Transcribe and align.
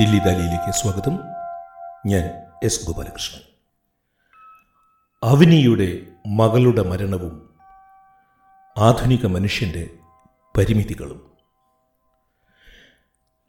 ദില്ലി 0.00 0.18
ദാലിയിലേക്ക് 0.18 0.72
സ്വാഗതം. 0.72 1.18
ഞാൻ 2.06 2.30
എസ് 2.64 2.86
ഗോപാലകൃഷ്ണൻ. 2.86 3.40
അവനിയുടെ 5.22 5.98
മകളുടെ 6.26 6.82
മരണവും 6.82 7.54
ആധുനിക 8.78 9.26
മനുഷ്യന്റെ 9.26 9.90
പരിമിതികളും. 10.56 11.30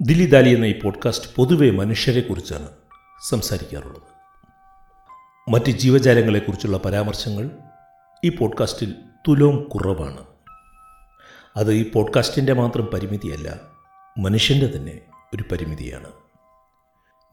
ദില്ലി 0.01 0.25
ദാലി 0.25 0.55
എന്ന 0.55 0.65
ഈ 0.65 0.79
പോഡ്കാസ്റ്റ് 0.79 1.35
പൊതുവെ 1.35 1.69
മനുഷ്യരെക്കുറിച്ചാണ് 1.69 2.67
സംസാരിക്കാറുള്ളത്. 3.29 4.03
മറ്റ് 5.49 5.71
ജീവജാലങ്ങളെക്കുറിച്ചുള്ള 5.71 6.77
പരാമർശങ്ങൾ 6.77 7.49
ഈ 8.25 8.29
പോഡ്കാസ്റ്റിൽ 8.29 8.95
തുലോം 9.27 9.63
കുറവാണ്. 9.63 10.25
അത് 11.55 11.73
ഈ 11.73 11.91
പോഡ്കാസ്റ്റിന്റെ 11.91 12.53
മാത്രം 12.53 12.85
പരിമിതിയല്ല 12.85 13.59
മനുഷ്യന്റെ 14.17 14.77
തന്നെ 14.77 15.01
ഒരു 15.33 15.43
പരിമിതിയാണ്. 15.51 16.26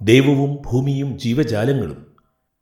ദൈവവും 0.03 0.59
ഭൂമിയും 0.67 1.19
ജീവജാലങ്ങളും 1.19 2.07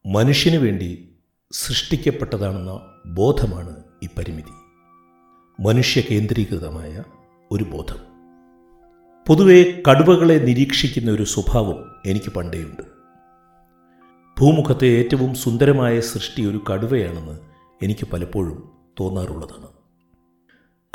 മനുഷ്യനു 0.07 0.59
വേണ്ടി 0.59 1.15
സൃഷ്ടിക്കപ്പെട്ടതാണെന്ന 1.53 2.81
ബോധമാണ് 3.07 3.85
ഈ 4.03 4.09
പരിമിതി. 4.19 4.53
മനുഷ്യ 5.63 6.01
കേന്ദ്രീകൃതമായ 6.01 7.05
ഒരു 7.51 7.65
ബോധം. 7.65 7.99
പൊതുവെ 9.29 9.83
കടുവകളെ 9.91 10.35
നിരീക്ഷിക്കുന്ന 10.35 11.11
ഒരു 11.11 11.23
സ്വഭാവം 11.23 11.97
എനിക്ക് 12.07 12.33
പണ്ടേയുണ്ട്. 12.33 12.83
ഭൂമുഖത്തെ 14.41 14.87
ഏറ്റവും 14.87 15.35
സുന്ദരമായ 15.35 16.01
സൃഷ്ടി 16.01 16.45
ഒരു 16.45 16.65
കടുവയാണെന്ന് 16.73 17.39
എനിക്ക് 17.83 18.07
പലപ്പോഴും 18.13 18.71
തോന്നാറുള്ളതാണ്. 19.01 19.69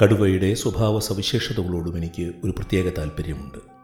കടുവയുടെ 0.04 0.54
സ്വഭാവ 0.54 1.00
സവിശേഷതകളോടും 1.00 1.98
എനിക്ക് 1.98 2.32
ഒരു 2.44 2.52
പ്രത്യേക 2.52 2.90
താല്പര്യമുണ്ട് 2.90 3.77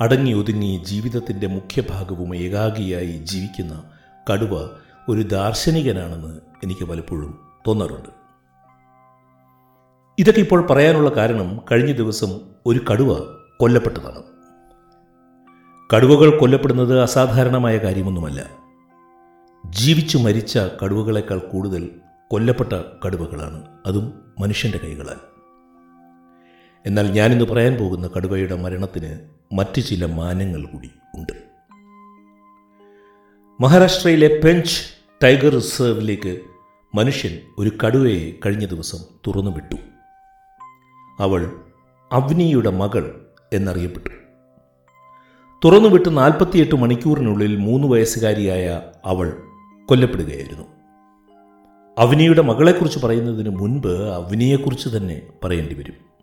അടങ്ങി 0.00 0.32
ഒതുങ്ങി 0.32 0.82
ജീവിതത്തിന്റെ 0.86 1.46
മുഖ്യഭാഗവും 1.46 2.36
ഏകാഗിയായി 2.36 3.12
ജീവിക്കുന്ന 3.24 3.84
കടുവ 4.32 4.70
ഒരു 5.08 5.22
ദാർശനികനാണെന്ന് 5.22 6.40
എനിക്ക് 6.64 6.84
പലപ്പോഴും 6.84 7.38
തോന്നാറുണ്ട്. 7.66 8.08
ഇതൊക്കെ 10.18 10.40
ഇപ്പോൾ 10.40 10.66
പറയാനുള്ള 10.66 11.10
കാരണം 11.10 11.60
കഴിഞ്ഞ 11.72 11.92
ദിവസം 11.92 12.40
ഒരു 12.66 12.80
കടുവ 12.92 13.36
കൊല്ലപ്പെട്ടതാണ്. 13.60 14.22
കടുവകൾ 15.96 16.38
കൊല്ലപ്പെടുന്നത് 16.38 17.00
അസാധാരണമായ 17.00 17.78
കാര്യമൊന്നുമല്ല. 17.78 18.50
ജീവിച്ചു 19.70 20.18
മരിച്ച 20.18 20.58
കടുവകളെക്കാൾ 20.58 21.38
കൂടുതൽ 21.38 21.90
കൊല്ലപ്പെട്ട 22.30 22.72
കടുവകളാണ്. 23.06 23.62
അതും 23.86 24.34
മനുഷ്യന്റെ 24.40 24.78
കൈകളാൽ. 24.78 25.35
എന്നാൽ 26.86 27.10
ഞാനിന്ന് 27.10 27.44
പറയാൻ 27.44 27.74
പോകുന്ന 27.74 28.10
കടുവയുടെ 28.16 28.54
മരണത്തിന് 28.54 29.18
മറ്റ് 29.52 29.80
ചില 29.80 30.06
മാനങ്ങൾ 30.06 30.64
കൂടി 30.64 30.90
ഉണ്ട്. 31.14 31.32
മഹാരാഷ്ട്രയിലെ 33.60 34.40
പെഞ്ച് 34.44 34.80
ടൈഗർ 35.24 35.54
റിസർവിലേക്ക് 35.54 36.40
മനുഷ്യൻ 36.94 37.38
ഒരു 37.58 37.72
കടുവയെ 37.86 38.32
കഴിഞ്ഞ 38.46 38.66
ദിവസം 38.66 38.98
തുറന്നുവിട്ടു. 39.26 39.76
അവൾ 41.20 41.52
അവ്നിയുടെ 42.12 42.70
മകൾ 42.70 43.26
എന്നറിയപ്പെട്ടു. 43.52 44.10
തുറന്നുവിട്ട് 45.64 46.18
നാൽപ്പത്തിയെട്ട് 46.18 46.74
മണിക്കൂറിനുള്ളിൽ 46.74 47.56
മൂന്ന് 47.56 47.88
വയസ്സുകാരിയായ 47.88 48.82
അവൾ 49.04 49.36
കൊല്ലപ്പെടുകയായിരുന്നു. 49.86 50.64
അവനിയുടെ 51.98 52.42
മകളെക്കുറിച്ച് 52.42 52.98
പറയുന്നതിന് 52.98 53.48
മുൻപ് 53.48 53.92
അവനിയെക്കുറിച്ച് 53.92 54.88
തന്നെ 54.88 55.22
പറയേണ്ടി 55.44 55.74
വരും. 55.74 56.15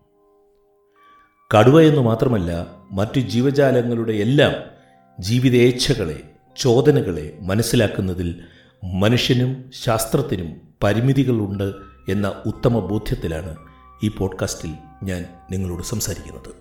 കടുവ 1.56 1.82
എന്ന് 1.82 2.02
മാത്രമല്ല 2.02 2.68
മറ്റു 2.92 3.20
ജീവജാലങ്ങളുടെ 3.20 4.12
എല്ലാം 4.12 4.54
ജീവിതേച്ഛകളെ 5.20 6.24
ചോദനകളെ 6.58 7.38
മനസ്സിലാക്കുന്നതിൽ 7.42 8.36
മനുഷ്യനും 8.84 9.72
ശാസ്ത്രത്തിനും 9.84 10.54
പരിമിതികളുണ്ട് 10.84 11.74
എന്ന 12.10 12.44
ഉത്തമ 12.46 12.80
ബോധ്യത്തിലാണ് 12.80 13.56
ഈ 14.04 14.08
പോഡ്കാസ്റ്റിൽ 14.08 14.74
ഞാൻ 15.04 15.26
നിങ്ങളോട് 15.52 15.84
സംസാരിക്കുന്നത്. 15.84 16.56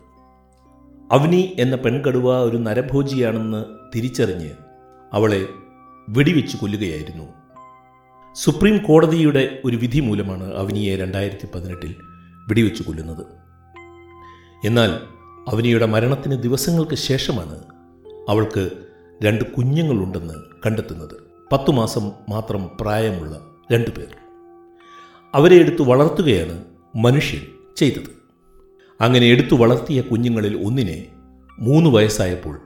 അവനി 1.13 1.57
എന്ന 1.59 1.77
പെൺകടുവ 1.77 2.39
ഒരു 2.39 2.57
നരഭോജിയാണെന്ന് 2.57 3.65
തിരിച്ചറിഞ്ഞ് 3.97 4.51
അവളെ 5.13 5.47
വെടിവെച്ച് 6.09 6.57
കൊല്ലുകയായിരുന്നു. 6.57 7.25
സുപ്രീം 8.35 8.79
കോടതിയുടെ 8.79 9.59
ഒരു 9.65 9.77
വിധി 9.77 10.01
മൂലമാണ് 10.01 10.55
അവനിയെ 10.55 10.97
രണ്ടായിരത്തി 10.97 11.49
പതിനെട്ടിൽ 11.55 11.95
വെടിവെച്ച് 12.49 12.83
കൊല്ലുന്നത്. 12.83 13.42
എന്നാൽ 14.65 14.91
അവനിയുടെ 15.49 15.87
മരണത്തിന് 15.87 16.43
ദിവസങ്ങൾക്ക് 16.43 16.95
ശേഷമാണ് 16.95 17.59
അവൾക്ക് 18.29 18.71
രണ്ട് 19.23 19.45
കുഞ്ഞുങ്ങളുണ്ടെന്ന് 19.45 20.35
കണ്ടെത്തുന്നത്. 20.67 21.15
പത്തു 21.53 21.71
മാസം 21.71 22.13
മാത്രം 22.29 22.71
പ്രായമുള്ള 22.81 23.47
രണ്ടു 23.73 23.91
പേർ. 23.91 24.17
അവരെ 25.35 25.57
എടുത്തു 25.57 25.83
വളർത്തുകയാണ് 25.83 26.65
മനുഷ്യൻ 26.97 27.41
ചെയ്തത്. 27.77 28.23
അങ്ങനെ 29.01 29.27
എടുത്തു 29.27 29.55
വളർത്തിയ 29.55 30.01
കുഞ്ഞുങ്ങളിൽ 30.01 30.67
ഒന്നിനെ 30.67 31.07
മൂന്ന് 31.59 31.91
വയസ്സായപ്പോൾ 31.91 32.61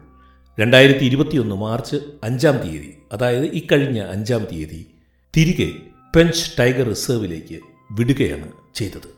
രണ്ടായിരത്തി 0.61 1.05
ഇരുപത്തിയൊന്ന് 1.05 1.55
മാർച്ച് 1.55 1.97
അഞ്ചാം 2.25 2.57
തീയതി 2.57 2.99
അതായത് 3.13 3.45
ഇക്കഴിഞ്ഞ 3.45 4.01
അഞ്ചാം 4.01 4.45
തീയതി 4.45 4.87
തിരികെ 5.37 5.73
പെഞ്ച് 6.17 6.59
ടൈഗർ 6.59 6.89
റിസർവിലേക്ക് 6.89 7.61
വിടുകയാണ് 7.93 8.53
ചെയ്തത്. 8.75 9.17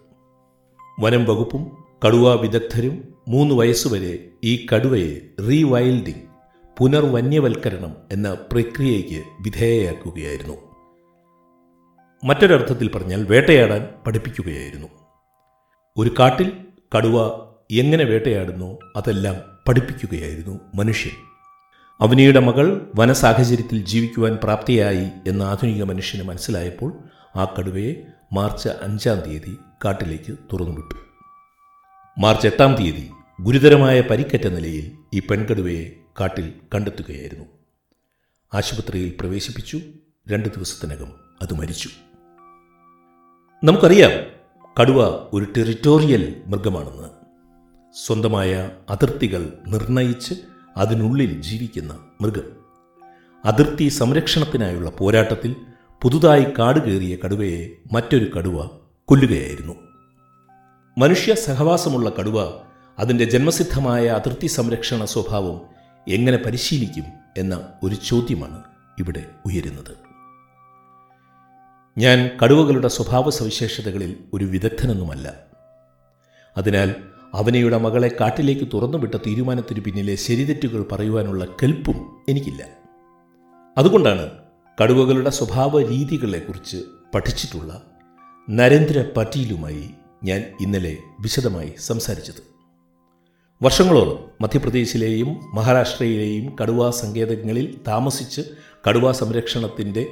വനം 1.01 1.25
വകുപ്പും 1.25 1.78
കടുവ 2.05 2.41
വിദഗ്ധരും 2.41 3.15
മൂന്ന് 3.29 3.55
വയസ്സുവരെ 3.55 4.29
ഈ 4.45 4.67
കടുവയെ 4.75 5.21
റീവൈൽഡിംഗ് 5.49 6.23
പുനർവന്യവൽക്കരണം 6.79 7.97
എന്ന 8.13 8.35
പ്രക്രിയയ്ക്ക് 8.53 9.23
വിധേയയാക്കുകയായിരുന്നു. 9.41 10.55
മറ്റൊരർത്ഥത്തിൽ 12.25 12.91
പറഞ്ഞാൽ 12.91 13.25
വേട്ടയാടാൻ 13.25 13.89
പഠിപ്പിക്കുകയായിരുന്നു. 14.07 14.89
ഒരു 15.97 16.15
കാട്ടിൽ 16.19 16.53
കടുവ 16.97 17.27
എങ്ങനെ 17.71 18.05
വേട്ടയാടുന്നു 18.05 18.79
അതെല്ലാം 18.97 19.35
പഠിപ്പിക്കുകയായിരുന്നു 19.69 20.61
മനുഷ്യൻ. 20.75 21.13
അവനിയുടെ 22.01 22.41
മകൾ 22.41 22.93
വനസാഹചര്യത്തിൽ 22.95 23.85
ജീവിക്കുവാൻ 23.85 24.39
പ്രാപ്തിയായി 24.43 25.09
എന്ന് 25.27 25.45
ആധുനിക 25.45 25.83
മനുഷ്യന് 25.83 26.29
മനസ്സിലായപ്പോൾ 26.29 26.93
ആ 27.37 27.55
കടുവയെ 27.59 27.95
മാർച്ച് 28.33 28.69
അഞ്ചാം 28.69 29.21
തീയതി 29.21 29.57
കാട്ടിലേക്ക് 29.85 30.33
തുറന്നുവിട്ടു. 30.53 31.08
മാർച്ച് 32.19 32.47
എട്ടാം 32.47 32.75
തീയതി 32.75 33.11
ഗുരുതരമായ 33.41 34.01
പരിക്കറ്റ 34.01 34.47
നിലയിൽ 34.47 34.93
ഈ 35.15 35.21
പെൺകടുവയെ 35.21 35.91
കാട്ടിൽ 36.21 36.53
കണ്ടെത്തുകയായിരുന്നു. 36.75 37.45
ആശുപത്രിയിൽ 38.55 39.17
പ്രവേശിപ്പിച്ചു. 39.21 39.81
രണ്ട് 40.29 40.49
ദിവസത്തിനകം 40.49 41.13
അത് 41.43 41.55
മരിച്ചു. 41.55 41.89
നമുക്കറിയാം 43.65 44.11
കടുവ 44.81 45.05
ഒരു 45.33 45.45
ടെറിറ്റോറിയൽ 45.57 46.43
മൃഗമാണെന്ന്. 46.47 47.09
സ്വന്തമായ 48.07 48.71
അതിർത്തികൾ 48.91 49.59
നിർണയിച്ച് 49.67 50.35
അതിനുള്ളിൽ 50.77 51.41
ജീവിക്കുന്ന 51.41 51.99
മൃഗം. 52.21 52.45
അതിർത്തി 53.45 53.89
സംരക്ഷണത്തിനായുള്ള 53.89 54.91
പോരാട്ടത്തിൽ 54.91 55.57
പുതുതായി 56.03 56.45
കാട് 56.45 56.79
കയറിയ 56.79 57.17
കടുവയെ 57.25 57.69
മറ്റൊരു 57.93 58.31
കടുവ 58.39 58.69
കൊല്ലുകയായിരുന്നു. 59.05 59.88
മനുഷ്യ 60.99 61.35
സഹവാസമുള്ള 61.35 62.13
കടുവ 62.21 62.61
അതിന്റെ 62.99 63.25
ജന്മസിദ്ധമായ 63.25 64.07
അതിർത്തി 64.07 64.47
സംരക്ഷണ 64.47 65.05
സ്വഭാവം 65.05 65.61
എങ്ങനെ 66.09 66.37
പരിശീലിക്കും 66.37 67.05
എന്ന 67.37 67.69
ഒരു 67.83 67.95
ചോദ്യമാണ് 67.95 68.63
ഇവിടെ 68.99 69.25
ഉയരുന്നത്. 69.47 69.97
ഞാൻ 71.99 72.31
കടുവകളുടെ 72.43 72.89
സ്വഭാവ 72.89 73.31
സവിശേഷതകളിൽ 73.31 74.17
ഒരു 74.33 74.45
വിദഗ്ധനൊന്നുമല്ല. 74.45 75.35
അതിനാൽ 76.57 76.95
അവനയുടെ 77.35 77.79
മകളെ 77.79 78.17
കാട്ടിലേക്ക് 78.21 78.69
തുറന്നുവിട്ട 78.75 79.15
തീരുമാനത്തിനു 79.15 79.81
പിന്നിലെ 79.81 80.15
ശരിതെറ്റുകൾ 80.15 80.87
പറയുവാനുള്ള 80.93 81.45
കെൽപ്പും 81.45 82.17
എനിക്കില്ല. 82.29 82.67
അതുകൊണ്ടാണ് 83.79 84.31
കടുവകളുടെ 84.83 85.31
സ്വഭാവ 85.31 85.89
രീതികളെക്കുറിച്ച് 85.89 86.77
പഠിച്ചിട്ടുള്ള 87.15 87.83
നരേന്ദ്ര 88.51 89.05
പട്ടീലുമായി 89.17 89.91
ഞാൻ 90.25 90.45
ഇന്നലെ 90.61 90.97
വിശദമായി 91.21 91.73
സംസാരിച്ചത്. 91.79 92.43
വർഷങ്ങളോളം 93.63 94.31
മധ്യപ്രദേശിലെയും 94.41 95.29
മഹാരാഷ്ട്രയിലെയും 95.55 96.57
കടുവാ 96.63 96.91
സങ്കേതങ്ങളിൽ 96.91 97.79
താമസിച്ച് 97.89 98.41
കടുവാ 98.89 99.13
സംരക്ഷണത്തിന്റെ 99.13 100.07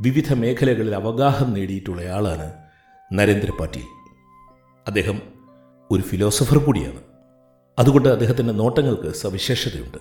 വിവിധ 0.00 0.32
മേഖലകളിൽ 0.32 0.94
അവഗാഹം 0.94 1.52
നേടിയിട്ടുള്ളയാളാണ് 1.52 2.52
നരേന്ദ്ര 3.12 3.50
പാട്ടീൽ. 3.50 3.84
അദ്ദേഹം 4.86 5.22
ഒരു 5.90 6.02
ഫിലോസഫർ 6.02 6.58
കൂടിയാണ്. 6.58 7.00
അതുകൊണ്ട് 7.78 8.08
അദ്ദേഹത്തിന്റെ 8.08 8.52
നോട്ടങ്ങൾക്ക് 8.52 9.14
സവിശേഷതയുണ്ട്. 9.14 9.98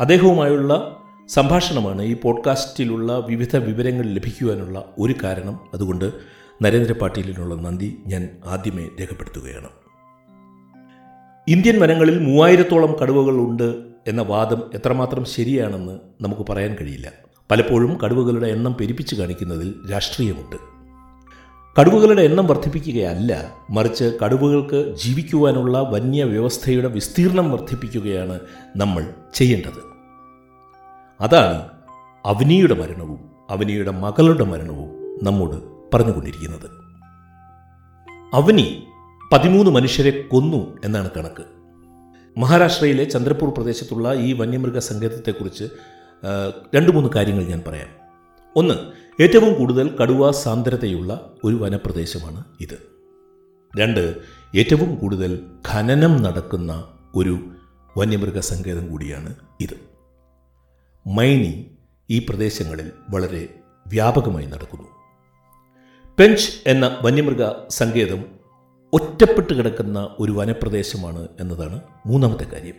അദ്ദേഹവുമായുള്ള 0.00 0.96
സംഭാഷണമാണ് 1.28 2.02
ഈ 2.02 2.14
പോഡ്കാസ്റ്റിലുള്ള 2.14 3.18
വിവിധ 3.18 3.56
വിവരങ്ങൾ 3.56 4.04
ലഭിക്കുവാനുള്ള 4.04 4.84
ഒരു 4.98 5.14
കാരണം. 5.24 5.60
അതുകൊണ്ട് 5.74 6.36
നരേന്ദ്ര 6.62 6.92
പാട്ടീലിനുള്ള 6.92 7.54
നന്ദി 7.54 7.98
ഞാൻ 8.06 8.28
ആദ്യമേ 8.46 8.88
രേഖപ്പെടുത്തുകയാണ്. 9.00 9.68
ഇന്ത്യൻ 11.48 11.80
വനങ്ങളിൽ 11.80 12.18
മൂവായിരത്തോളം 12.18 12.96
കടുവകൾ 13.02 13.34
ഉണ്ട് 13.34 13.82
എന്ന 14.06 14.22
വാദം 14.22 14.62
എത്രമാത്രം 14.74 15.24
ശരിയാണെന്ന് 15.24 15.98
നമുക്ക് 16.20 16.46
പറയാൻ 16.48 16.76
കഴിയില്ല. 16.80 17.12
പലപ്പോഴും 17.50 18.00
കടുവകളുടെ 18.00 18.46
എണ്ണം 18.46 18.76
പെരുപ്പിച്ച് 18.80 19.14
കാണിക്കുന്നതിൽ 19.14 19.74
രാഷ്ട്രീയമുണ്ട്. 19.92 20.56
കടുവകളുടെ 21.80 22.22
എണ്ണം 22.22 22.46
വർദ്ധിപ്പിക്കുകയല്ല 22.46 23.52
മറിച്ച് 23.70 24.18
കടുവകൾക്ക് 24.24 24.96
ജീവിക്കുവാനുള്ള 24.96 25.78
വന്യ 25.78 26.24
വ്യവസ്ഥയുടെ 26.24 26.88
വിസ്തീർണം 26.88 27.52
വർദ്ധിപ്പിക്കുകയാണ് 27.52 28.40
നമ്മൾ 28.76 29.14
ചെയ്യേണ്ടത്. 29.34 29.96
അതാണ് 31.20 31.68
അവനിയുടെ 32.24 32.74
മരണവും 32.74 33.18
അവനിയുടെ 33.50 33.90
മകളുടെ 33.90 34.44
മരണവും 34.44 35.18
നമ്മോട് 35.24 35.75
പറഞ്ഞുകൊണ്ടിരിക്കുന്നത്. 35.94 36.66
അവനി 38.34 38.86
പതിമൂന്ന് 39.32 39.70
മനുഷ്യരെ 39.70 40.22
കൊന്നു 40.22 40.78
എന്നാണ് 40.84 41.10
കണക്ക്. 41.16 41.44
മഹാരാഷ്ട്രയിലെ 42.38 43.04
ചന്ദ്രപൂർ 43.04 43.50
പ്രദേശത്തുള്ള 43.50 44.12
ഈ 44.14 44.32
വന്യമൃഗ 44.32 44.78
സങ്കേതത്തെക്കുറിച്ച് 44.78 45.64
രണ്ട് 46.74 46.92
മൂന്ന് 46.92 47.10
കാര്യങ്ങൾ 47.16 47.44
ഞാൻ 47.44 47.62
പറയാം. 47.66 47.88
ഒന്ന് 48.56 48.74
ഏറ്റവും 49.22 49.54
കൂടുതൽ 49.54 49.96
കടുവ 49.96 50.30
സാന്ദ്രതയുള്ള 50.30 51.32
ഒരു 51.44 51.54
വനപ്രദേശമാണ് 51.54 52.44
ഇത്. 52.60 52.78
രണ്ട് 53.80 54.16
ഏറ്റവും 54.54 54.96
കൂടുതൽ 54.96 55.46
ഖനനം 55.68 56.22
നടക്കുന്ന 56.22 56.84
ഒരു 57.14 57.38
വന്യമൃഗ 57.98 58.38
സങ്കേതം 58.38 58.90
കൂടിയാണ് 58.90 59.34
ഇത്. 59.60 59.76
മൈനിങ് 61.06 61.64
ഈ 62.10 62.18
പ്രദേശങ്ങളിൽ 62.18 62.92
വളരെ 63.10 63.48
വ്യാപകമായി 63.86 64.46
നടക്കുന്നു. 64.46 64.95
പെഞ്ച് 66.18 66.50
എന്ന 66.66 66.98
വന്യമൃഗ 67.02 67.44
സങ്കേതം 67.68 68.24
ഒറ്റപ്പെട്ട് 68.92 69.54
കിടക്കുന്ന 69.54 70.08
ഒരു 70.20 70.32
വനപ്രദേശമാണ് 70.32 71.28
എന്നതാണ് 71.40 71.80
മൂന്നാമത്തെ 72.06 72.44
കാര്യം. 72.44 72.74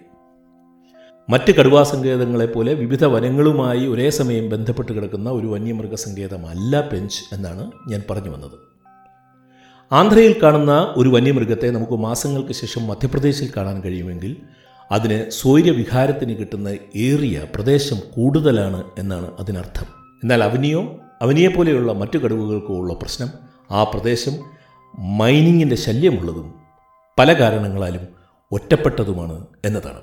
മറ്റ് 1.30 1.52
കടുവാ 1.56 1.84
സങ്കേതങ്ങളെ 1.84 2.46
പോലെ 2.46 2.74
വിവിധ 2.74 3.06
വനങ്ങളുമായി 3.06 3.88
ഒരേ 3.88 4.10
സമയം 4.10 4.50
ബന്ധപ്പെട്ട് 4.50 4.92
കിടക്കുന്ന 4.92 5.30
ഒരു 5.30 5.48
വന്യമൃഗ 5.48 5.96
സങ്കേതമല്ല 5.96 6.90
പെഞ്ച് 6.90 7.36
എന്നാണ് 7.36 7.72
ഞാൻ 7.88 8.04
പറഞ്ഞു 8.10 8.30
വന്നത്. 8.30 8.60
ആന്ധ്രയിൽ 9.92 10.36
കാണുന്ന 10.44 10.94
ഒരു 10.98 11.10
വന്യമൃഗത്തെ 11.10 11.68
നമുക്ക് 11.68 11.94
മാസങ്ങൾക്ക് 11.94 12.52
ശേഷം 12.52 12.88
മധ്യപ്രദേശിൽ 12.88 13.52
കാണാൻ 13.58 13.82
കഴിയുമെങ്കിൽ 13.82 14.38
അതിന് 14.92 15.30
സൂര്യവിഹാരത്തിന് 15.30 16.38
കിട്ടുന്ന 16.38 16.68
ഏറിയ 16.96 17.46
പ്രദേശം 17.56 17.98
കൂടുതലാണ് 18.16 18.84
എന്നാണ് 18.98 19.32
അതിനർത്ഥം. 19.40 19.86
എന്നാൽ 20.24 20.44
അവനിയോ 20.44 21.00
അവനിയെപ്പോലെയുള്ള 21.22 21.92
മറ്റു 21.94 22.18
കടുവകൾക്കോ 22.18 22.74
ഉള്ള 22.74 22.94
പ്രശ്നം 22.94 23.30
ആ 23.72 23.84
പ്രദേശം 23.84 24.34
മൈനിങ്ങിന്റെ 25.00 25.76
ശല്യമുള്ളതും 25.76 26.54
പല 27.20 27.34
കാരണങ്ങളാലും 27.34 28.08
ഒറ്റപ്പെട്ടതുമാണ് 28.52 29.46
എന്നതാണ്. 29.66 30.02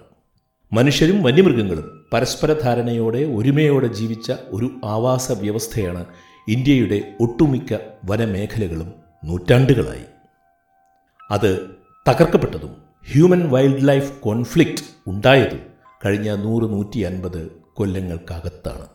മനുഷ്യരും 0.73 1.23
വന്യമൃഗങ്ങളും 1.23 2.07
പരസ്പര 2.13 2.53
ധാരണയോടെ 2.53 3.19
ഒരുമയോടെ 3.19 3.87
ജീവിച്ച 3.87 4.33
ഒരു 4.47 4.71
ആവാസ 4.85 5.33
വ്യവസ്ഥയാണ് 5.33 6.07
ഇന്ത്യയുടെ 6.49 7.17
ഒട്ടുമിക്ക 7.21 7.79
വനമേഖലകളും 8.05 8.93
നൂറ്റാണ്ടുകളായി. 9.25 10.05
അത് 11.31 11.71
തകർക്കപ്പെട്ടതും 12.09 12.77
ഹ്യൂമൻ 13.13 13.51
വൈൽഡ് 13.51 13.89
ലൈഫ് 13.89 14.21
കോൺഫ്ലിക്റ്റ് 14.21 14.83
ഉണ്ടായതും 15.07 15.61
കഴിഞ്ഞ 16.07 16.35
നൂറ് 16.35 16.73
നൂറ്റി 16.73 16.99
അൻപത് 16.99 17.51
കൊല്ലങ്ങൾക്കകത്താണ്. 17.75 18.87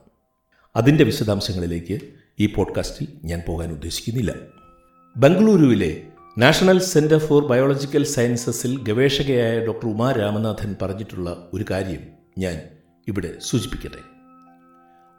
അതിന്റെ 0.80 1.04
വിശദാംശങ്ങളിലേക്ക് 1.04 2.00
ഈ 2.40 2.46
പോഡ്കാസ്റ്റിൽ 2.46 3.08
ഞാൻ 3.24 3.42
പോകാൻ 3.48 3.72
ഉദ്ദേശിക്കുന്നില്ല. 3.72 4.34
ബംഗളൂരുവിലെ 5.18 6.02
നാഷണൽ 6.38 6.80
സെന്റർ 6.80 7.18
ഫോർ 7.18 7.48
ബയോളജിക്കൽ 7.48 8.04
സയൻസസിൽ 8.04 8.84
ഗവേഷകയായ 8.84 9.66
ഡോക്ടർ 9.66 9.90
ഉമാ 9.90 10.12
രാമനാഥൻ 10.12 10.76
പറഞ്ഞിട്ടുള്ള 10.82 11.50
ഒരു 11.54 11.66
കാര്യം 11.72 12.00
ഞാൻ 12.38 12.62
ഇവിടെ 13.08 13.34
സൂചിപ്പിക്കട്ടെ. 13.42 13.98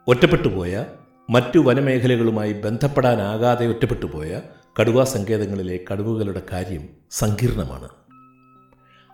ഒറ്റപ്പെട്ടുപോയ 0.07 0.85
മറ്റു 1.29 1.59
വനമേഖലകളുമായി 1.59 2.53
ബന്ധപ്പെടാനാകാതെ 2.53 3.67
ഒറ്റപ്പെട്ടുപോയ 3.67 4.41
കടുവാ 4.81 5.03
സങ്കേതങ്ങളിലെ 5.03 5.79
കടുവകളുടെ 5.91 6.41
കാര്യം 6.51 6.89
സങ്കീർണമാണ്. 7.11 7.89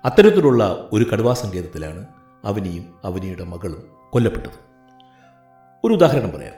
അത്തരത്തിലുള്ള 0.06 0.90
ഒരു 0.94 1.06
കടുവാ 1.14 1.34
സങ്കേതത്തിലാണ് 1.34 2.06
അവനിയും 2.46 2.86
അവനിയുടെ 3.04 3.44
മകളും 3.44 3.84
കൊല്ലപ്പെട്ടത്. 4.10 4.67
ഒരു 5.88 5.94
ഉദാഹരണം 5.94 6.32
പറയാം. 6.32 6.54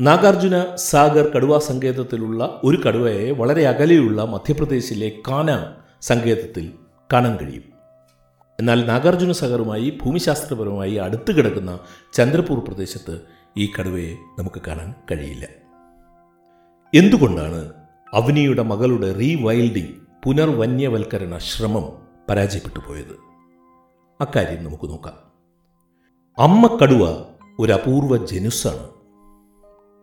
നാഗാർജുന 0.00 0.76
സാഗർ 0.76 1.28
കടുവാ 1.28 1.58
സങ്കേതത്തിലുള്ള 1.58 2.60
ഒരു 2.64 2.76
കടുവയെ 2.76 3.30
വളരെ 3.30 3.66
അകലെയുള്ള 3.66 4.24
മധ്യപ്രദേശിലെ 4.24 5.12
കാന 5.28 5.72
സങ്കേതത്തിൽ 6.00 6.72
കാണാൻ 7.12 7.36
കഴിയും. 7.36 7.62
എന്നാൽ 8.60 8.86
നാഗാർജുന 8.86 9.32
സാഗറുമായി 9.32 9.98
ഭൂമിശാസ്ത്രപരമായി 10.02 10.94
അടുത്ത് 10.94 11.36
കിടക്കുന്ന 11.36 11.78
ചന്ദ്രപൂർ 12.12 12.58
പ്രദേശത്ത് 12.58 13.20
ഈ 13.56 13.68
കടുവയെ 13.80 14.14
നമുക്ക് 14.38 14.60
കാണാൻ 14.66 14.94
കഴിയില്ല. 15.10 15.48
എന്തുകൊണ്ടാണ് 16.94 17.72
അവനിയുടെ 18.14 18.62
മകളുടെ 18.62 19.12
റീവൈൽഡിംഗ് 19.12 19.94
പുനർവന്യവൽക്കരണ 20.24 21.38
ശ്രമം 21.38 21.92
പരാജയപ്പെട്ടു 22.30 22.78
പോയത്? 22.88 23.16
അക്കാര്യം 24.20 24.64
നമുക്ക് 24.64 24.88
നോക്കാം. 24.88 25.30
അമ്മ 26.38 26.78
കടുവ 26.82 27.24
ഒരു 27.60 27.72
അപൂർവ 27.72 28.26
ജനുസാണ് 28.26 28.88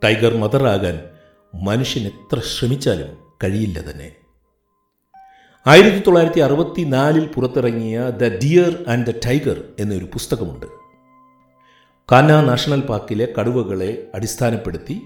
ടൈഗർ 0.04 0.38
മദറാകാൻ 0.38 1.10
മനുഷ്യൻ 1.64 2.04
എത്ര 2.04 2.40
ശ്രമിച്ചാലും 2.40 3.18
കഴിയില്ല 3.44 3.92
തന്നെ. 3.92 4.16
ആയിരത്തി 5.68 6.00
തൊള്ളായിരത്തി 6.00 6.40
അറുപത്തി 6.40 6.82
നാലിൽ 6.82 7.28
പുറത്തിറങ്ങിയ 7.28 8.10
the 8.10 8.24
deer 8.24 8.86
and 8.88 9.08
the 9.08 9.20
tiger 9.26 9.64
എന്നൊരു 9.80 10.06
പുസ്തകമുണ്ട്. 10.06 10.66
കാന 12.12 12.42
നാഷണൽ 12.42 12.82
പാർക്കിലെ 12.82 13.34
കടുവകളെ 13.40 14.12
അടിസ്ഥാനപ്പെടുത്തി 14.16 15.02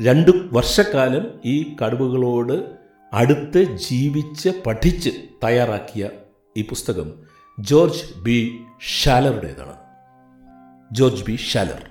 രണ്ട് 0.00 0.30
വർഷക്കാലം 0.52 1.40
ഈ 1.44 1.76
കടുവകളോട് 1.84 2.64
അടുത്ത് 3.12 3.76
ജീവിച്ച് 3.76 4.48
പഠിച്ച് 4.66 5.10
തയ്യാറാക്കിയ 5.44 6.10
ഈ 6.56 6.62
പുസ്തകം 6.62 7.12
George 7.60 8.18
B 8.18 8.58
ഷാലറുടേതാണ്. 9.02 9.76
George 10.92 11.24
B 11.24 11.36
Schaller. 11.36 11.89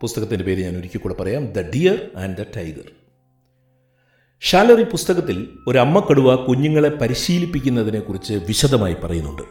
പുസ്തകത്തിന്റെ 0.00 0.44
പേര് 0.44 0.64
ഞാൻ 0.64 0.76
ഒരിക്കൽ 0.76 0.98
കൂടെ 0.98 1.14
പറയാം. 1.14 1.46
The 1.46 1.58
deer 1.58 2.10
and 2.16 2.36
the 2.36 2.42
tiger 2.56 2.90
ഷാലറി 4.40 4.82
പുസ്തകത്തിൽ 4.82 5.58
ഒരു 5.68 5.78
അമ്മ 5.78 6.06
കടുവ 6.10 6.36
കുഞ്ഞുങ്ങളെ 6.36 6.88
പരിശീലിപ്പിക്കുന്നതിനെക്കുറിച്ച് 6.88 8.34
വിശദമായി 8.34 8.94
പറയുന്നുണ്ട്. 9.04 9.42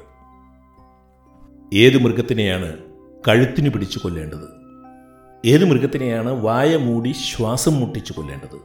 ഏത് 1.75 1.97
മൃഗത്തിനെയാണ് 1.97 2.77
കഴുത്തിന് 3.27 3.69
പിടിച്ചു 3.69 3.99
കൊല്ലേണ്ടത്? 4.03 4.57
ഏത് 5.45 5.65
മൃഗത്തിനെയാണ് 5.65 6.29
വായ 6.29 6.75
മൂടി 6.75 7.11
ശ്വാസം 7.11 7.73
മുട്ടിച്ചു 7.73 8.13
കൊല്ലേണ്ടത്? 8.13 8.61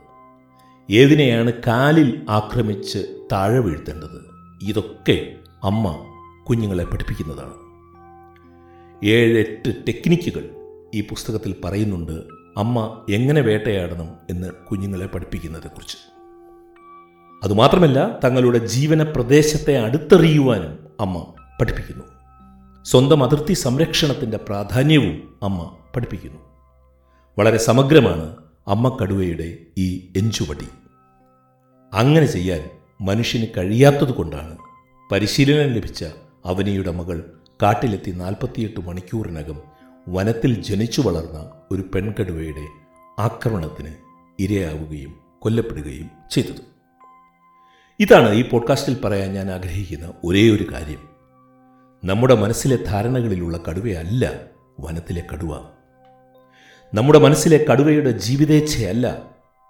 ഏതിനെയാണ് 0.92 1.52
കാലിൽ 1.66 2.26
ആക്രമിച്ച് 2.28 3.26
താഴെ 3.32 3.58
വീഴ്ത്തേണ്ടത്? 3.58 4.30
ഇതൊക്കെ 4.62 5.36
അമ്മ 5.62 6.06
കുഞ്ഞുങ്ങളെ 6.48 6.84
പഠിപ്പിക്കുന്നതാണ്. 6.84 7.62
ഏഴെട്ട് 9.06 9.74
ടെക്നിക്കുകൾ 9.88 10.61
ഈ 10.94 11.08
പുസ്തകത്തിൽ 11.08 11.54
പറയുന്നുണ്ട് 11.64 12.12
അമ്മ 12.56 13.06
എങ്ങനെ 13.10 13.40
വേട്ടയാടണം 13.40 14.16
എന്ന് 14.30 14.48
കുഞ്ഞുങ്ങളെ 14.48 15.06
പഠിപ്പിക്കുന്നതിനെക്കുറിച്ച്. 15.06 15.96
അതുമാത്രമല്ല 17.44 18.20
തങ്ങളുടെ 18.24 18.58
ജീവന 18.58 19.02
പ്രദേശത്തെ 19.02 19.78
അടുത്തെറിയുവാനും 19.78 20.88
അമ്മ 21.00 21.34
പഠിപ്പിക്കുന്നു. 21.60 22.04
സ്വന്തം 22.84 23.24
അതിർത്തി 23.24 23.52
സംരക്ഷണത്തിന്റെ 23.52 24.36
പ്രാധാന്യവും 24.36 25.38
അമ്മ 25.42 25.76
പഠിപ്പിക്കുന്നു. 25.96 26.40
വളരെ 27.38 27.56
സമഗ്രമാണ് 27.56 28.36
അമ്മ 28.68 28.98
കടുവയുടെ 29.02 29.58
ഈ 29.78 30.12
എഞ്ചുവടി. 30.16 30.68
അങ്ങനെ 31.92 32.26
ചെയ്യാൻ 32.26 32.70
മനുഷ്യന് 33.00 33.46
കഴിയാത്തതുകൊണ്ടാണ് 33.58 34.58
പരിശീലനം 35.12 35.72
ലഭിച്ച 35.72 36.04
അവനിയുടെ 36.44 36.90
മകൾ 36.90 37.32
കാട്ടിലെത്തി 37.62 38.10
നാൽപ്പത്തിയെട്ട് 38.10 38.80
മണിക്കൂറിനകം 38.80 39.71
വനത്തിൽ 40.08 40.62
ജനിച്ചു 40.62 41.00
വളർന്ന 41.00 41.50
ഒരു 41.70 41.82
പെൺകടുവയുടെ 41.94 42.66
ആക്രമണത്തിന് 43.18 43.94
ഇരയാവുകയും 44.38 45.14
കൊല്ലപ്പെടുകയും 45.38 46.10
ചെയ്തത്. 46.30 46.62
ഇതാണ് 48.00 48.34
ഈ 48.34 48.48
പോഡ്കാസ്റ്റിൽ 48.48 49.00
പറയാൻ 49.00 49.32
ഞാൻ 49.32 49.50
ആഗ്രഹിക്കുന്ന 49.50 50.12
ഒരേ 50.24 50.50
ഒരു 50.50 50.72
കാര്യം. 50.72 51.08
നമ്മുടെ 52.04 52.34
മനസ്സിലെ 52.34 52.76
ധാരണകളിലുള്ള 52.76 53.60
കടുവയല്ല 53.68 54.40
വനത്തിലെ 54.80 55.22
കടുവ. 55.32 55.58
നമ്മുടെ 56.94 57.18
മനസ്സിലെ 57.18 57.66
കടുവയുടെ 57.72 58.10
ജീവിതേച്ഛയല്ല 58.10 59.22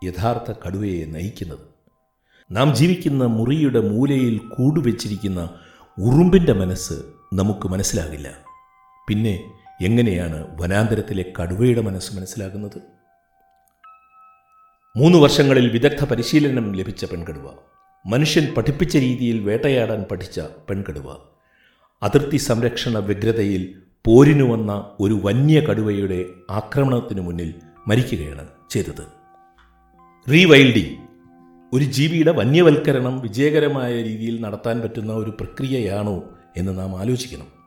യഥാർത്ഥ 0.05 0.59
കടുവയെ 0.67 1.05
നയിക്കുന്നത്. 1.05 1.59
നാം 2.51 2.75
ജീവിക്കുന്ന 2.75 3.25
മുറിയുടെ 3.25 3.81
മൂലയിൽ 3.81 4.39
കൂടുവെച്ചിരിക്കുന്ന 4.39 5.51
ഉറുമ്പിന്റെ 5.99 6.53
മനസ്സ് 6.53 6.93
നമുക്ക് 7.35 7.69
മനസ്സിലാകില്ല. 7.69 8.39
പിന്നെ 9.09 9.51
എങ്ങനെയാണ് 9.81 10.61
വനാന്തരത്തിലെ 10.61 11.33
കടുവയുടെ 11.43 11.81
മനസ്സ് 11.81 12.17
മനസ്സിലാകുന്നത്? 12.17 12.83
മൂന്ന് 14.97 15.19
വർഷങ്ങളിൽ 15.19 15.69
വിദഗ്ധ 15.69 16.05
പരിശീലനം 16.05 16.73
ലഭിച്ച 16.73 17.05
പെൺകടുവ. 17.05 17.51
മനുഷ്യൻ 18.07 18.55
പഠിപ്പിച്ച 18.55 18.97
രീതിയിൽ 18.97 19.41
വേട്ടയാടാൻ 19.41 20.03
പഠിച്ച 20.03 20.41
പെൺകടുവ. 20.41 21.17
അതിർത്തി 22.03 22.37
സംരക്ഷണ 22.37 22.99
വ്യഗ്രതയിൽ 22.99 23.75
പോരിനു 24.05 24.45
വന്ന 24.45 24.91
ഒരു 25.01 25.21
വന്യ 25.25 25.61
കടുവയുടെ 25.61 26.25
ആക്രമണത്തിനു 26.51 27.21
മുന്നിൽ 27.21 27.55
മരിക്കുകയാണ് 27.87 28.49
ചെയ്തത്. 28.71 29.07
റീവൈൽഡിംഗ് 30.31 30.99
ഒരു 31.73 31.85
ജീവിയുടെ 31.85 32.31
വന്യവൽക്കരണം 32.31 33.21
വിജയകരമായ 33.21 34.03
രീതിയിൽ 34.03 34.41
നടത്താൻ 34.41 34.81
പറ്റുന്ന 34.81 35.13
ഒരു 35.13 35.31
പ്രക്രിയയാണോ 35.31 36.25
എന്ന് 36.57 36.79
നാം 36.79 37.01
ആലോചിക്കണം. 37.01 37.62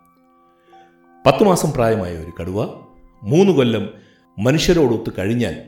പത്ത് 1.25 1.43
മാസം 1.43 1.71
പ്രായമായ 1.71 2.17
ഒരു 2.17 2.31
കടുവ 2.41 2.63
മൂന്ന് 3.23 3.51
കൊല്ലം 3.51 3.89
മനുഷ്യരോടൊത്ത് 4.39 5.13
കഴിഞ്ഞാൽ 5.17 5.61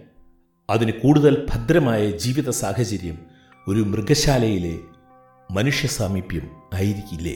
അതിന് 0.70 0.92
കൂടുതൽ 0.92 1.48
ഭദ്രമായ 1.50 2.12
ജീവിത 2.12 2.50
സാഹചര്യം 2.50 3.18
ഒരു 3.68 3.80
മൃഗശാലയിലെ 3.80 4.80
മനുഷ്യ 5.52 5.88
സാമീപ്യം 5.88 6.50
ആയിരിക്കില്ലേ? 6.74 7.36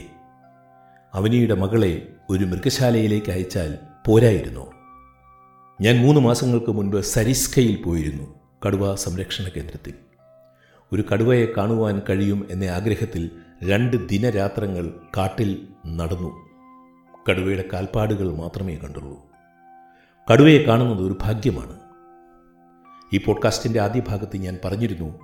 അവനിയുടെ 1.14 1.54
മകളെ 1.54 2.08
ഒരു 2.30 2.46
മൃഗശാലയിലേക്ക് 2.46 3.32
അയച്ചാൽ 3.32 3.78
പോരായിരുന്നോ? 4.08 4.72
ഞാൻ 5.82 5.98
മൂന്ന് 5.98 6.22
മാസങ്ങൾക്ക് 6.22 6.72
മുൻപ് 6.72 7.02
സരിസ്കയിൽ 7.02 7.84
പോയിരുന്നു 7.84 8.40
കടുവ 8.68 8.96
സംരക്ഷണ 8.96 9.48
കേന്ദ്രത്തിൽ. 9.48 9.94
ഒരു 10.94 11.04
കടുവയെ 11.14 11.46
കാണുവാൻ 11.58 12.02
കഴിയും 12.10 12.48
എന്ന 12.52 12.64
ആഗ്രഹത്തിൽ 12.64 13.32
രണ്ട് 13.64 14.08
ദിനരാത്രങ്ങൾ 14.08 14.94
കാട്ടിൽ 15.18 15.68
നടന്നു. 15.88 16.51
കടുവയുടെ 17.30 17.70
കാൽപ്പാടുകൾ 17.74 18.36
മാത്രമേ 18.36 18.76
കണ്ടുള്ളൂ. 18.76 19.26
കടുവയെ 20.34 20.64
കാണുന്നത് 20.64 21.02
ഒരു 21.02 21.18
ഭാഗ്യമാണ്. 21.22 21.80
ഈ 23.14 23.18
പോഡ്കാസ്റ്റിന്റെ 23.18 23.82
ആദ്യ 23.82 24.02
ഭാഗത്ത് 24.08 24.38
ഞാൻ 24.38 24.60
പറഞ്ഞിരുന്നു 24.66 25.20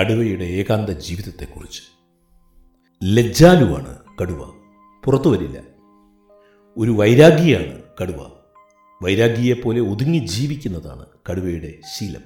കടുവയുടെ 0.00 0.44
ഏകാന്ത 0.44 0.90
ജീവിതത്തെക്കുറിച്ച്. 0.90 1.82
ലജ്ജാലുവാണ് 3.04 3.98
കടുവ. 4.22 4.50
പുറത്തു 5.04 5.28
വരില്ല. 5.28 5.58
ഒരു 6.78 6.90
വൈരാഗിയാണ് 6.90 7.82
കടുവ. 8.02 8.26
വൈരാഗിയെപ്പോലെ 9.02 9.80
ഒതുങ്ങി 9.80 10.18
ജീവിക്കുന്നതാണ് 10.18 11.06
കടുവയുടെ 11.30 11.74
ശീലം. 11.96 12.22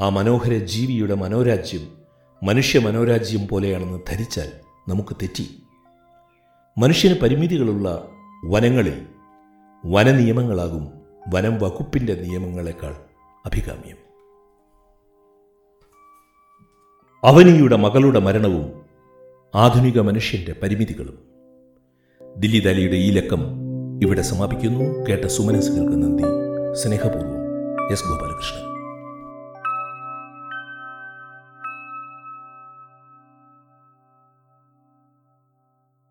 ആ 0.00 0.08
മനോഹര 0.08 0.58
ജീവിയുടെ 0.58 1.14
മനോരാജ്യം 1.14 1.98
മനുഷ്യ 2.42 2.78
മനോരാജ്യം 2.78 3.48
പോലെയാണെന്ന് 3.48 3.98
ധരിച്ചാൽ 4.08 4.52
നമുക്ക് 4.88 5.16
തെറ്റി. 5.16 5.62
മനുഷ്യന് 6.78 7.14
പരിമിതികളുള്ള 7.20 8.08
വനങ്ങളിൽ 8.44 9.06
വനനിയമങ്ങളാകും 9.86 10.88
വനം 11.34 11.58
വകുപ്പിന്റെ 11.58 12.14
നിയമങ്ങളെക്കാൾ 12.14 12.94
അഭികാമ്യം. 13.46 13.96
അവനിയുടെ 17.24 17.76
മകളുടെ 17.76 18.18
മരണവും 18.18 18.82
ആധുനിക 19.54 20.00
മനുഷ്യന്റെ 20.00 20.54
പരിമിതികളും. 20.62 21.18
ദില്ലി 22.36 22.60
ദാലിയുടെ 22.60 22.96
ഈ 22.96 23.10
ലക്കം 23.10 23.40
ഇവിടെ 24.02 24.22
സമാപിക്കുന്നു. 24.22 25.10
കേട്ട 25.10 25.24
സുമനസുകൾക്ക് 25.24 25.92
നന്ദി. 25.92 26.24
സ്നേഹപൂർവം 26.72 27.92
എസ് 27.92 28.04
ഗോപാലകൃഷ്ണൻ. 28.04 28.67